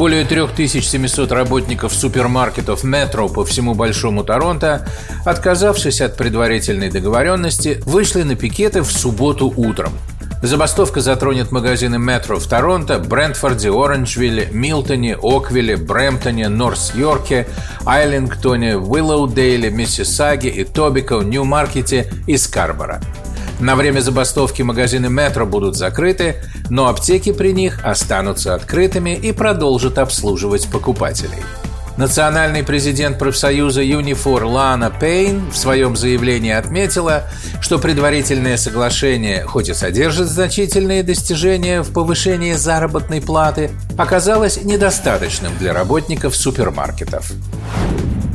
[0.00, 4.86] Более 3700 работников супермаркетов «Метро» по всему Большому Торонто,
[5.26, 9.92] отказавшись от предварительной договоренности, вышли на пикеты в субботу утром.
[10.42, 17.46] Забастовка затронет магазины «Метро» в Торонто, Брентфорде, Оранжвилле, Милтоне, Оквилле, Брэмптоне, Норс-Йорке,
[17.84, 23.02] Айлингтоне, Уиллоудейле, Миссисаге и Тобико, Нью-Маркете и Скарборо.
[23.60, 26.36] На время забастовки магазины «Метро» будут закрыты,
[26.70, 31.44] но аптеки при них останутся открытыми и продолжат обслуживать покупателей.
[31.98, 37.24] Национальный президент профсоюза Юнифор Лана Пейн в своем заявлении отметила,
[37.60, 45.74] что предварительное соглашение, хоть и содержит значительные достижения в повышении заработной платы, оказалось недостаточным для
[45.74, 47.30] работников супермаркетов.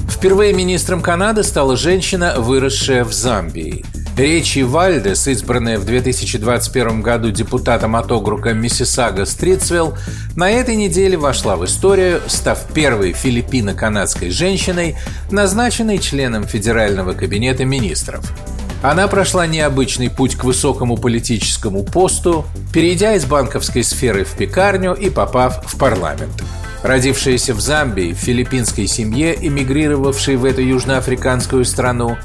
[0.07, 3.83] Впервые министром Канады стала женщина, выросшая в Замбии.
[4.17, 9.97] Речи Вальдес, избранная в 2021 году депутатом от округа Миссисага-Стритсвилл,
[10.38, 14.95] на этой неделе вошла в историю, став первой филиппино-канадской женщиной,
[15.31, 18.23] назначенной членом Федерального кабинета министров.
[18.81, 25.09] Она прошла необычный путь к высокому политическому посту, перейдя из банковской сферы в пекарню и
[25.09, 26.41] попав в парламент.
[26.83, 32.17] Родившаяся в Замбии, в филиппинской семье, эмигрировавшей в эту южноафриканскую страну,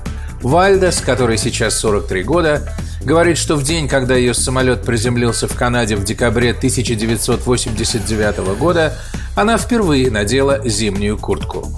[0.43, 5.97] Вальдес, который сейчас 43 года, говорит, что в день, когда ее самолет приземлился в Канаде
[5.97, 8.97] в декабре 1989 года,
[9.37, 11.69] она впервые надела зимнюю куртку.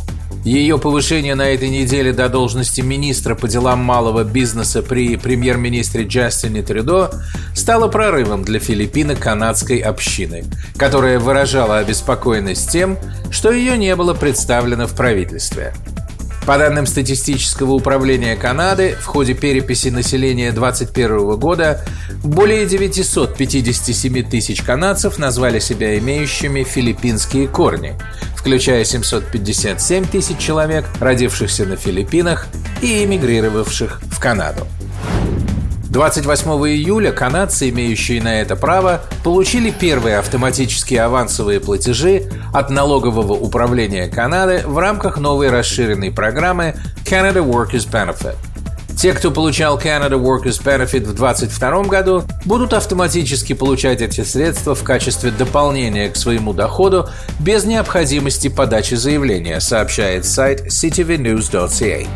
[0.44, 6.62] Ее повышение на этой неделе до должности министра по делам малого бизнеса при премьер-министре Джастине
[6.62, 7.12] Трюдо
[7.54, 10.44] стало прорывом для филиппино-канадской общины,
[10.76, 12.98] которая выражала обеспокоенность тем,
[13.30, 15.74] что ее не было представлено в правительстве.
[16.46, 21.84] По данным статистического управления Канады, в ходе переписи населения 2021 года
[22.24, 27.94] более 957 тысяч канадцев назвали себя имеющими филиппинские корни,
[28.36, 32.46] включая 757 тысяч человек, родившихся на Филиппинах
[32.80, 34.66] и эмигрировавших в Канаду.
[35.92, 44.08] 28 июля канадцы, имеющие на это право, получили первые автоматические авансовые платежи от налогового управления
[44.08, 48.36] Канады в рамках новой расширенной программы Canada Workers Benefit.
[48.96, 54.82] Те, кто получал Canada Workers Benefit в 2022 году, будут автоматически получать эти средства в
[54.82, 62.06] качестве дополнения к своему доходу без необходимости подачи заявления, сообщает сайт cityvnews.ca.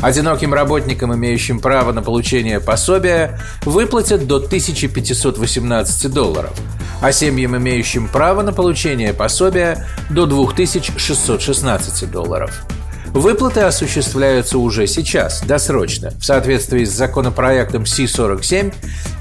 [0.00, 6.52] Одиноким работникам, имеющим право на получение пособия, выплатят до 1518 долларов,
[7.00, 12.64] а семьям, имеющим право на получение пособия, до 2616 долларов.
[13.08, 18.72] Выплаты осуществляются уже сейчас, досрочно, в соответствии с законопроектом Си-47,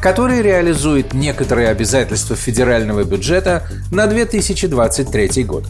[0.01, 5.65] который реализует некоторые обязательства федерального бюджета на 2023 год.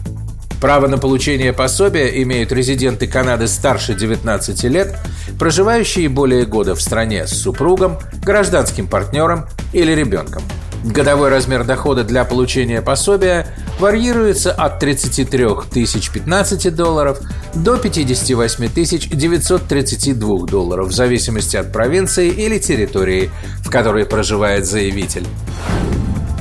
[0.60, 4.96] Право на получение пособия имеют резиденты Канады старше 19 лет,
[5.38, 10.42] проживающие более года в стране с супругом, гражданским партнером или ребенком.
[10.84, 13.46] Годовой размер дохода для получения пособия
[13.78, 17.20] варьируется от 33 тысяч 15 долларов
[17.54, 23.30] до 58 тысяч 932 долларов в зависимости от провинции или территории,
[23.64, 25.26] в которой проживает заявитель.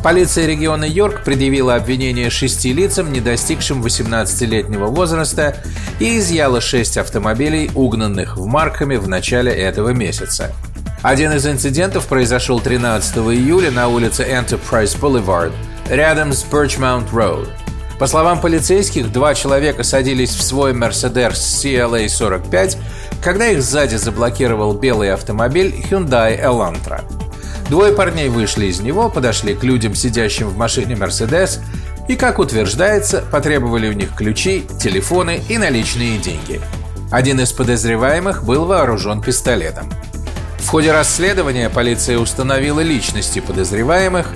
[0.07, 5.57] Полиция региона Йорк предъявила обвинение шести лицам, не достигшим 18-летнего возраста,
[5.99, 10.53] и изъяла шесть автомобилей, угнанных в Маркхаме в начале этого месяца.
[11.01, 15.51] Один из инцидентов произошел 13 июля на улице Enterprise Boulevard,
[15.89, 17.49] рядом с Birchmount Road.
[17.99, 22.77] По словам полицейских, два человека садились в свой Mercedes CLA 45,
[23.21, 27.03] когда их сзади заблокировал белый автомобиль Hyundai Elantra.
[27.69, 31.59] Двое парней вышли из него, подошли к людям, сидящим в машине «Мерседес»,
[32.07, 36.61] и, как утверждается, потребовали у них ключи, телефоны и наличные деньги.
[37.11, 39.89] Один из подозреваемых был вооружен пистолетом.
[40.59, 44.27] В ходе расследования полиция установила личности подозреваемых,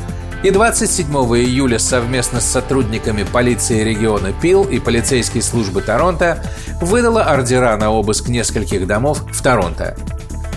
[0.43, 6.43] и 27 июля совместно с сотрудниками полиции региона Пил и полицейской службы Торонто
[6.81, 9.95] выдала ордера на обыск нескольких домов в Торонто.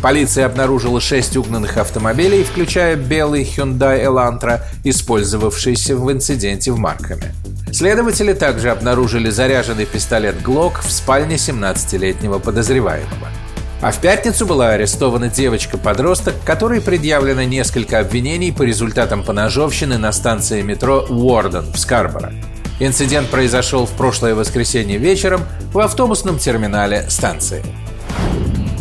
[0.05, 7.33] Полиция обнаружила шесть угнанных автомобилей, включая белый Hyundai Elantra, использовавшийся в инциденте в Маркаме.
[7.73, 13.29] Следователи также обнаружили заряженный пистолет Glock в спальне 17-летнего подозреваемого.
[13.81, 20.61] А в пятницу была арестована девочка-подросток, которой предъявлено несколько обвинений по результатам поножовщины на станции
[20.61, 22.31] метро Уорден в Скарборо.
[22.79, 25.41] Инцидент произошел в прошлое воскресенье вечером
[25.73, 27.65] в автобусном терминале станции.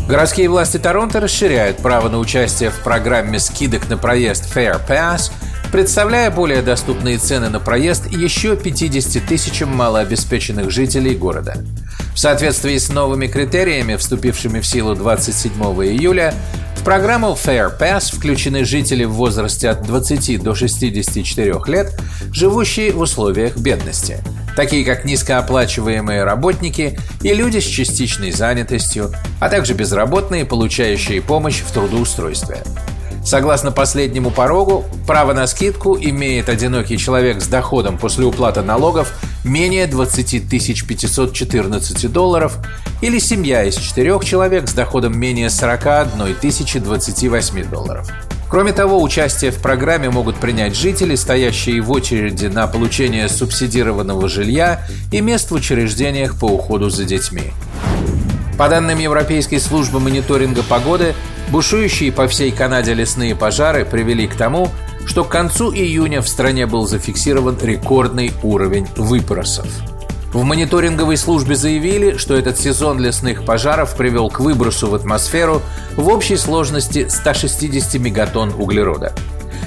[0.08, 5.32] Городские власти Торонто расширяют право на участие в программе скидок на проезд Fair Pass,
[5.72, 11.56] представляя более доступные цены на проезд еще 50 тысячам малообеспеченных жителей города.
[12.14, 16.34] В соответствии с новыми критериями, вступившими в силу 27 июля,
[16.76, 21.98] в программу Fair Pass включены жители в возрасте от 20 до 64 лет,
[22.34, 24.22] живущие в условиях бедности,
[24.56, 31.72] такие как низкооплачиваемые работники и люди с частичной занятостью, а также безработные, получающие помощь в
[31.72, 32.64] трудоустройстве.
[33.26, 39.14] Согласно последнему порогу, право на скидку имеет одинокий человек с доходом после уплаты налогов
[39.46, 42.58] менее 20 514 долларов
[43.02, 46.36] или семья из четырех человек с доходом менее 41
[46.84, 48.12] 028 долларов.
[48.54, 54.86] Кроме того, участие в программе могут принять жители, стоящие в очереди на получение субсидированного жилья
[55.12, 57.52] и мест в учреждениях по уходу за детьми.
[58.56, 61.16] По данным Европейской службы мониторинга погоды,
[61.50, 64.70] бушующие по всей Канаде лесные пожары привели к тому,
[65.08, 69.66] что к концу июня в стране был зафиксирован рекордный уровень выпросов.
[70.34, 75.62] В мониторинговой службе заявили, что этот сезон лесных пожаров привел к выбросу в атмосферу
[75.96, 79.14] в общей сложности 160 мегатонн углерода.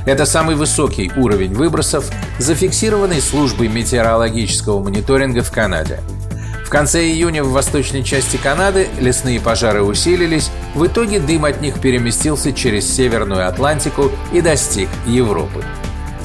[0.06, 6.00] Это самый высокий уровень выбросов, зафиксированный службой метеорологического мониторинга в Канаде–
[6.66, 11.80] в конце июня в восточной части Канады лесные пожары усилились, в итоге дым от них
[11.80, 15.62] переместился через Северную Атлантику и достиг Европы.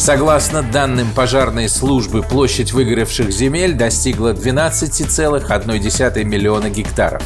[0.01, 7.21] Согласно данным пожарной службы, площадь выгоревших земель достигла 12,1 миллиона гектаров.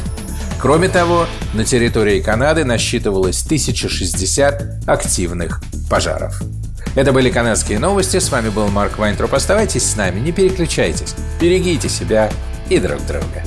[0.60, 6.42] Кроме того, на территории Канады насчитывалось 1060 активных пожаров.
[6.94, 8.18] Это были канадские новости.
[8.18, 9.32] С вами был Марк Вайнтроп.
[9.32, 11.14] Оставайтесь с нами, не переключайтесь.
[11.40, 12.30] Берегите себя
[12.68, 13.42] и друг друга.